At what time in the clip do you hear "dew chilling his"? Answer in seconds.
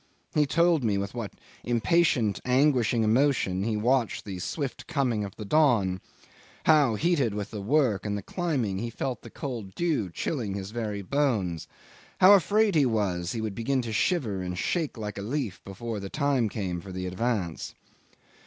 9.75-10.71